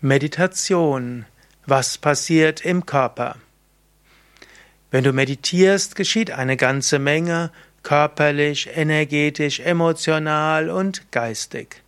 Meditation. 0.00 1.26
Was 1.66 1.98
passiert 1.98 2.64
im 2.64 2.86
Körper? 2.86 3.34
Wenn 4.92 5.02
du 5.02 5.12
meditierst, 5.12 5.96
geschieht 5.96 6.30
eine 6.30 6.56
ganze 6.56 7.00
Menge 7.00 7.50
körperlich, 7.82 8.70
energetisch, 8.76 9.58
emotional 9.58 10.70
und 10.70 11.10
geistig. 11.10 11.82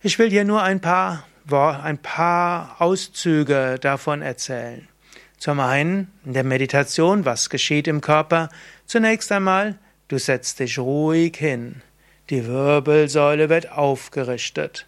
Ich 0.00 0.18
will 0.18 0.30
hier 0.30 0.44
nur 0.44 0.62
ein 0.62 0.80
paar, 0.80 1.26
ein 1.50 1.98
paar 1.98 2.76
Auszüge 2.78 3.78
davon 3.80 4.22
erzählen. 4.22 4.88
Zum 5.44 5.60
einen 5.60 6.10
in 6.24 6.32
der 6.32 6.42
Meditation, 6.42 7.26
was 7.26 7.50
geschieht 7.50 7.86
im 7.86 8.00
Körper? 8.00 8.48
Zunächst 8.86 9.30
einmal, 9.30 9.78
du 10.08 10.18
setzt 10.18 10.58
dich 10.58 10.78
ruhig 10.78 11.36
hin. 11.36 11.82
Die 12.30 12.46
Wirbelsäule 12.46 13.50
wird 13.50 13.70
aufgerichtet. 13.70 14.86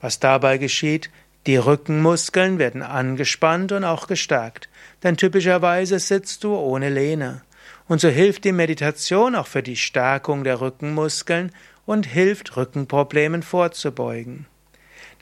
Was 0.00 0.18
dabei 0.18 0.56
geschieht? 0.56 1.10
Die 1.46 1.58
Rückenmuskeln 1.58 2.58
werden 2.58 2.80
angespannt 2.80 3.72
und 3.72 3.84
auch 3.84 4.06
gestärkt, 4.06 4.70
denn 5.02 5.18
typischerweise 5.18 5.98
sitzt 5.98 6.44
du 6.44 6.56
ohne 6.56 6.88
Lehne. 6.88 7.42
Und 7.86 8.00
so 8.00 8.08
hilft 8.08 8.44
die 8.44 8.52
Meditation 8.52 9.34
auch 9.34 9.48
für 9.48 9.62
die 9.62 9.76
Stärkung 9.76 10.44
der 10.44 10.62
Rückenmuskeln 10.62 11.52
und 11.84 12.06
hilft 12.06 12.56
Rückenproblemen 12.56 13.42
vorzubeugen. 13.42 14.46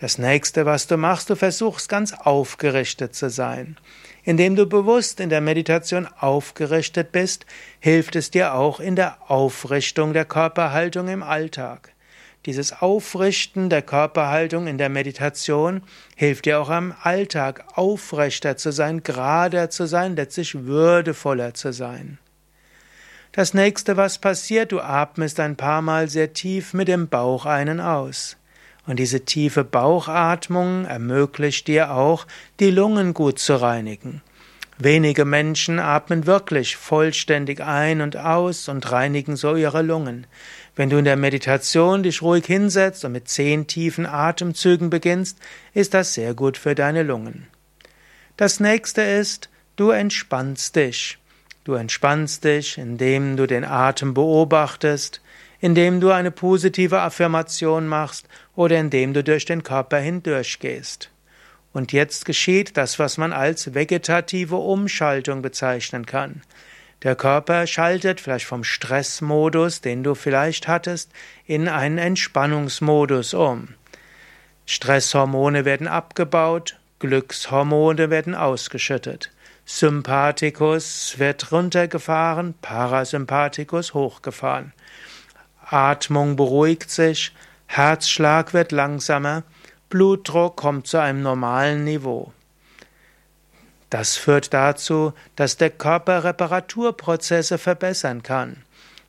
Das 0.01 0.17
nächste, 0.17 0.65
was 0.65 0.87
du 0.87 0.97
machst, 0.97 1.29
du 1.29 1.35
versuchst 1.35 1.89
ganz 1.89 2.13
aufgerichtet 2.13 3.17
zu 3.17 3.31
sein. 3.31 3.77
Indem 4.23 4.55
du 4.55 4.67
bewusst 4.67 5.19
in 5.19 5.29
der 5.29 5.41
Meditation 5.41 6.07
aufgerichtet 6.21 7.11
bist, 7.11 7.47
hilft 7.81 8.15
es 8.15 8.31
dir 8.31 8.55
auch 8.55 8.79
in 8.79 8.95
der 8.95 9.31
Aufrichtung 9.31 10.13
der 10.13 10.25
Körperhaltung 10.25 11.09
im 11.09 11.23
Alltag. 11.23 11.93
Dieses 12.47 12.81
Aufrichten 12.81 13.69
der 13.69 13.83
Körperhaltung 13.83 14.69
in 14.69 14.79
der 14.79 14.89
Meditation 14.89 15.83
hilft 16.15 16.47
dir 16.47 16.61
auch 16.61 16.71
am 16.71 16.95
Alltag 17.03 17.65
aufrechter 17.75 18.57
zu 18.57 18.71
sein, 18.71 19.03
gerader 19.03 19.69
zu 19.69 19.87
sein, 19.87 20.15
letztlich 20.15 20.65
würdevoller 20.65 21.55
zu 21.55 21.73
sein. 21.73 22.19
Das 23.33 23.53
nächste, 23.53 23.97
was 23.97 24.19
passiert, 24.19 24.73
du 24.73 24.81
atmest 24.81 25.41
ein 25.41 25.57
paar 25.57 25.83
Mal 25.83 26.09
sehr 26.09 26.33
tief 26.33 26.73
mit 26.73 26.89
dem 26.89 27.09
Bauch 27.09 27.45
einen 27.45 27.81
aus. 27.81 28.38
Und 28.89 28.99
diese 28.99 29.27
tiefe 29.27 29.65
Bauchatmung 29.65 30.87
ermöglicht 30.87 31.69
dir 31.69 31.93
auch, 31.93 32.27
die 32.59 32.71
Lungen 32.71 33.13
gut 33.13 33.39
zu 33.39 33.61
reinigen. 33.61 34.23
Wenige 34.79 35.27
Menschen 35.27 35.79
atmen 35.79 36.25
wirklich 36.27 36.77
vollständig 36.77 37.61
ein 37.61 38.01
und 38.01 38.17
aus 38.17 38.67
und 38.69 38.91
reinigen 38.91 39.37
so 39.37 39.57
ihre 39.57 39.83
Lungen. 39.83 40.27
Wenn 40.75 40.89
du 40.89 40.97
in 40.97 41.05
der 41.05 41.17
Meditation 41.17 42.03
dich 42.03 42.23
ruhig 42.23 42.47
hinsetzt 42.47 43.05
und 43.05 43.13
mit 43.13 43.29
zehn 43.29 43.67
tiefen 43.67 44.07
Atemzügen 44.07 44.89
beginnst, 44.89 45.39
ist 45.75 45.93
das 45.93 46.15
sehr 46.15 46.33
gut 46.33 46.57
für 46.57 46.75
deine 46.75 47.03
Lungen. 47.03 47.47
Das 48.39 48.59
nächste 48.59 49.03
ist, 49.03 49.51
du 49.77 49.91
entspannst 49.91 50.77
dich. 50.77 51.19
Du 51.65 51.75
entspannst 51.75 52.45
dich, 52.45 52.79
indem 52.79 53.37
du 53.37 53.47
den 53.47 53.65
Atem 53.67 54.15
beobachtest, 54.15 55.21
indem 55.61 56.01
du 56.01 56.11
eine 56.11 56.31
positive 56.31 57.01
Affirmation 57.01 57.87
machst 57.87 58.29
oder 58.55 58.79
indem 58.79 59.15
du 59.15 59.25
durch 59.25 59.45
den 59.45 59.63
Körper 59.63 59.99
hindurchgehst. 59.99 61.11
Und 61.73 61.93
jetzt 61.93 62.25
geschieht 62.25 62.77
das, 62.77 62.99
was 62.99 63.19
man 63.19 63.33
als 63.33 63.75
vegetative 63.75 64.57
Umschaltung 64.57 65.43
bezeichnen 65.43 66.07
kann. 66.07 66.43
Der 67.03 67.15
Körper 67.15 67.67
schaltet 67.67 68.21
vielleicht 68.21 68.47
vom 68.47 68.65
Stressmodus, 68.65 69.81
den 69.81 70.03
du 70.03 70.15
vielleicht 70.15 70.67
hattest, 70.67 71.13
in 71.47 71.69
einen 71.69 71.99
Entspannungsmodus 71.99 73.35
um. 73.35 73.69
Stresshormone 74.67 75.65
werden 75.65 75.87
abgebaut, 75.87 76.77
Glückshormone 76.99 78.11
werden 78.11 78.35
ausgeschüttet. 78.35 79.31
Sympathikus 79.65 81.19
wird 81.19 81.53
runtergefahren, 81.53 82.55
Parasympathikus 82.61 83.95
hochgefahren. 83.95 84.73
Atmung 85.71 86.37
beruhigt 86.37 86.91
sich, 86.91 87.35
Herzschlag 87.67 88.55
wird 88.55 88.73
langsamer, 88.73 89.43
Blutdruck 89.91 90.57
kommt 90.57 90.87
zu 90.87 90.99
einem 90.99 91.23
normalen 91.23 91.85
Niveau. 91.85 92.33
Das 93.91 94.17
führt 94.17 94.53
dazu, 94.53 95.13
dass 95.37 95.57
der 95.57 95.71
Körper 95.71 96.25
Reparaturprozesse 96.25 97.59
verbessern 97.59 98.23
kann. 98.23 98.63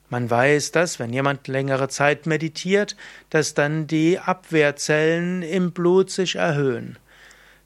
Man 0.08 0.28
weiß, 0.28 0.72
dass 0.72 0.98
wenn 0.98 1.12
jemand 1.12 1.48
längere 1.48 1.88
Zeit 1.88 2.26
meditiert, 2.26 2.96
dass 3.30 3.54
dann 3.54 3.86
die 3.86 4.18
Abwehrzellen 4.18 5.42
im 5.42 5.72
Blut 5.72 6.10
sich 6.10 6.36
erhöhen. 6.36 6.98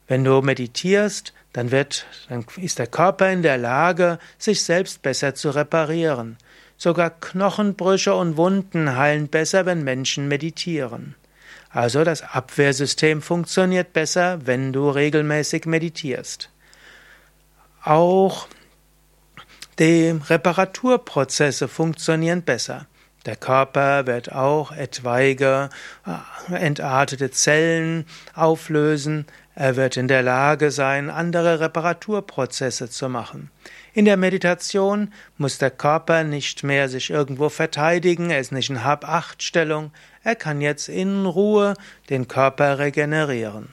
Wenn 0.06 0.25
du 0.25 0.43
meditierst, 0.43 1.33
dann 1.53 1.71
wird, 1.71 2.04
dann 2.28 2.44
ist 2.56 2.78
der 2.78 2.88
Körper 2.88 3.31
in 3.31 3.43
der 3.43 3.56
Lage, 3.56 4.19
sich 4.38 4.62
selbst 4.62 5.03
besser 5.03 5.34
zu 5.34 5.50
reparieren. 5.50 6.37
Sogar 6.76 7.10
Knochenbrüche 7.10 8.14
und 8.14 8.36
Wunden 8.36 8.96
heilen 8.96 9.28
besser, 9.28 9.66
wenn 9.66 9.84
Menschen 9.84 10.28
meditieren. 10.28 11.14
Also 11.70 12.04
das 12.04 12.22
Abwehrsystem 12.22 13.20
funktioniert 13.20 13.92
besser, 13.92 14.46
wenn 14.46 14.72
du 14.72 14.90
regelmäßig 14.90 15.66
meditierst. 15.66 16.50
Auch 17.82 18.46
die 19.78 20.18
Reparaturprozesse 20.28 21.66
funktionieren 21.66 22.42
besser. 22.42 22.86
Der 23.26 23.36
Körper 23.36 24.06
wird 24.06 24.32
auch 24.32 24.70
etwaige 24.70 25.70
äh, 26.06 26.54
entartete 26.54 27.30
Zellen 27.30 28.06
auflösen. 28.34 29.26
Er 29.56 29.76
wird 29.76 29.97
in 29.97 30.09
der 30.09 30.22
Lage 30.22 30.70
sein, 30.72 31.10
andere 31.10 31.60
Reparaturprozesse 31.60 32.91
zu 32.91 33.09
machen. 33.09 33.50
In 33.92 34.04
der 34.04 34.16
Meditation 34.16 35.12
muss 35.38 35.59
der 35.59 35.70
Körper 35.70 36.25
nicht 36.25 36.65
mehr 36.65 36.88
sich 36.88 37.10
irgendwo 37.10 37.48
verteidigen, 37.48 38.31
er 38.31 38.41
ist 38.41 38.50
nicht 38.50 38.70
in 38.70 38.82
Hab-Acht-Stellung, 38.82 39.92
er 40.25 40.34
kann 40.34 40.60
jetzt 40.60 40.88
in 40.88 41.25
Ruhe 41.26 41.75
den 42.10 42.26
Körper 42.26 42.81
regenerieren. 42.81 43.69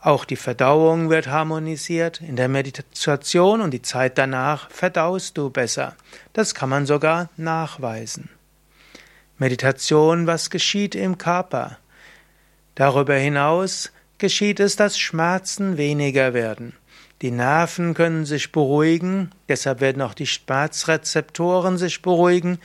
Auch 0.00 0.24
die 0.24 0.36
Verdauung 0.36 1.10
wird 1.10 1.26
harmonisiert. 1.26 2.20
In 2.20 2.36
der 2.36 2.48
Meditation 2.48 3.60
und 3.60 3.72
die 3.72 3.82
Zeit 3.82 4.16
danach 4.16 4.70
verdaust 4.70 5.36
du 5.36 5.50
besser. 5.50 5.96
Das 6.32 6.54
kann 6.54 6.68
man 6.68 6.86
sogar 6.86 7.30
nachweisen. 7.36 8.30
Meditation, 9.38 10.26
was 10.26 10.50
geschieht 10.50 10.94
im 10.94 11.18
Körper? 11.18 11.78
Darüber 12.76 13.14
hinaus 13.14 13.92
geschieht 14.18 14.60
es, 14.60 14.76
dass 14.76 14.98
Schmerzen 14.98 15.76
weniger 15.76 16.34
werden. 16.34 16.74
Die 17.22 17.30
Nerven 17.32 17.94
können 17.94 18.26
sich 18.26 18.52
beruhigen, 18.52 19.30
deshalb 19.48 19.80
werden 19.80 20.02
auch 20.02 20.14
die 20.14 20.26
Schmerzrezeptoren 20.26 21.76
sich 21.76 22.02
beruhigen. 22.02 22.58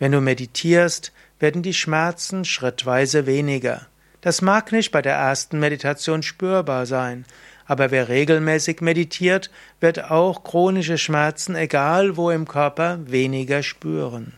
Wenn 0.00 0.12
du 0.12 0.20
meditierst, 0.20 1.12
werden 1.38 1.62
die 1.62 1.74
Schmerzen 1.74 2.44
schrittweise 2.44 3.26
weniger. 3.26 3.86
Das 4.20 4.42
mag 4.42 4.72
nicht 4.72 4.90
bei 4.90 5.00
der 5.00 5.14
ersten 5.14 5.60
Meditation 5.60 6.22
spürbar 6.22 6.86
sein, 6.86 7.24
aber 7.66 7.92
wer 7.92 8.08
regelmäßig 8.08 8.80
meditiert, 8.80 9.50
wird 9.78 10.10
auch 10.10 10.42
chronische 10.42 10.98
Schmerzen, 10.98 11.54
egal 11.54 12.16
wo 12.16 12.30
im 12.30 12.48
Körper, 12.48 12.98
weniger 13.04 13.62
spüren. 13.62 14.34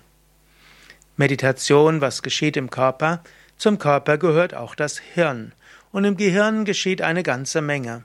Meditation, 1.17 2.01
was 2.01 2.23
geschieht 2.23 2.57
im 2.57 2.69
Körper? 2.69 3.23
Zum 3.57 3.79
Körper 3.79 4.19
gehört 4.19 4.55
auch 4.55 4.75
das 4.75 4.99
Hirn. 4.99 5.53
Und 5.93 6.05
im 6.05 6.17
Gehirn 6.17 6.65
geschieht 6.65 7.03
eine 7.03 7.23
ganze 7.23 7.61
Menge. 7.61 8.03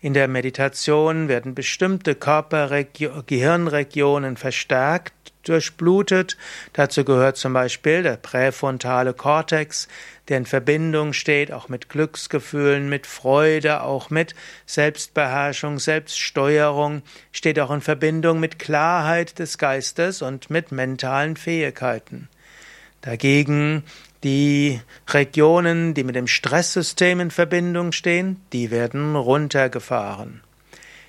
In 0.00 0.14
der 0.14 0.28
Meditation 0.28 1.28
werden 1.28 1.54
bestimmte 1.54 2.14
Körper-Gehirnregionen 2.14 4.36
verstärkt, 4.36 5.12
durchblutet. 5.42 6.36
Dazu 6.72 7.04
gehört 7.04 7.36
zum 7.36 7.52
Beispiel 7.52 8.02
der 8.02 8.16
präfrontale 8.16 9.12
Kortex, 9.14 9.86
der 10.28 10.38
in 10.38 10.46
Verbindung 10.46 11.12
steht 11.12 11.52
auch 11.52 11.68
mit 11.68 11.88
Glücksgefühlen, 11.88 12.88
mit 12.88 13.06
Freude, 13.06 13.82
auch 13.82 14.10
mit 14.10 14.34
Selbstbeherrschung, 14.66 15.78
Selbststeuerung, 15.78 17.02
steht 17.32 17.60
auch 17.60 17.70
in 17.70 17.80
Verbindung 17.80 18.40
mit 18.40 18.58
Klarheit 18.58 19.38
des 19.38 19.58
Geistes 19.58 20.22
und 20.22 20.50
mit 20.50 20.72
mentalen 20.72 21.36
Fähigkeiten. 21.36 22.28
Dagegen 23.00 23.84
die 24.24 24.80
Regionen, 25.08 25.94
die 25.94 26.04
mit 26.04 26.16
dem 26.16 26.26
Stresssystem 26.26 27.20
in 27.20 27.30
Verbindung 27.30 27.92
stehen, 27.92 28.40
die 28.52 28.70
werden 28.70 29.14
runtergefahren. 29.14 30.42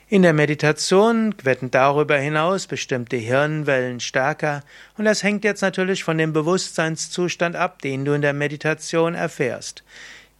In 0.10 0.22
der 0.22 0.32
Meditation 0.32 1.36
werden 1.44 1.70
darüber 1.70 2.18
hinaus 2.18 2.68
bestimmte 2.68 3.18
Hirnwellen 3.18 4.00
stärker 4.00 4.62
und 4.98 5.04
das 5.04 5.22
hängt 5.22 5.44
jetzt 5.44 5.62
natürlich 5.62 6.04
von 6.04 6.18
dem 6.18 6.32
Bewusstseinszustand 6.32 7.58
ab, 7.58 7.82
den 7.82 8.06
du 8.06 8.14
in 8.14 8.22
der 8.22 8.32
Meditation 8.32 9.16
erfährst. 9.16 9.84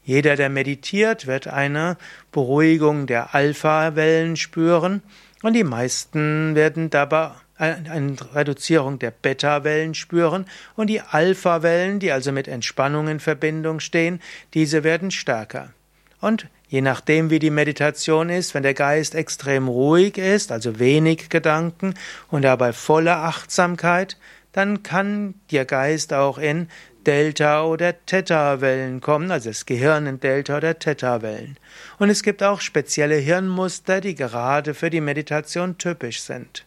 Jeder, 0.06 0.38
der 0.38 0.48
meditiert, 0.48 1.28
wird 1.28 1.48
eine 1.48 1.98
Beruhigung 2.32 3.08
der 3.08 3.36
Alpha-Wellen 3.36 4.38
spüren 4.38 5.02
und 5.44 5.52
die 5.52 5.66
meisten 5.66 6.56
werden 6.56 6.90
dabei 6.90 7.32
eine 7.58 8.16
Reduzierung 8.34 9.00
der 9.00 9.12
Beta-Wellen 9.12 9.96
spüren 9.96 10.46
und 10.76 10.88
die 10.88 11.02
Alpha-Wellen, 11.02 12.00
die 12.00 12.12
also 12.12 12.32
mit 12.32 12.48
Entspannung 12.48 13.08
in 13.08 13.20
Verbindung 13.20 13.80
stehen, 13.80 14.22
diese 14.54 14.84
werden 14.84 15.12
stärker. 15.12 15.74
Und 16.20 16.48
je 16.68 16.82
nachdem, 16.82 17.30
wie 17.30 17.40
die 17.40 17.50
Meditation 17.50 18.30
ist, 18.30 18.54
wenn 18.54 18.64
der 18.64 18.74
Geist 18.74 19.16
extrem 19.16 19.68
ruhig 19.68 20.18
ist, 20.18 20.52
also 20.52 20.80
wenig 20.80 21.30
Gedanken 21.30 21.94
und 22.30 22.44
dabei 22.44 22.74
volle 22.74 23.16
Achtsamkeit, 23.16 24.18
dann 24.52 24.84
kann 24.84 25.36
der 25.52 25.66
Geist 25.66 26.14
auch 26.14 26.38
in 26.38 26.68
Delta- 27.06 27.64
oder 27.64 28.06
Theta-Wellen 28.06 29.00
kommen, 29.00 29.32
also 29.32 29.50
das 29.50 29.66
Gehirn 29.66 30.08
in 30.08 30.20
Delta- 30.20 30.58
oder 30.58 30.78
Theta-Wellen. 30.78 31.58
Und 32.00 32.10
es 32.10 32.22
gibt 32.22 32.44
auch 32.44 32.60
spezielle 32.60 33.16
Hirnmuster, 33.16 34.02
die 34.02 34.16
gerade 34.16 34.74
für 34.74 34.90
die 34.90 35.00
Meditation 35.00 35.78
typisch 35.78 36.22
sind. 36.22 36.67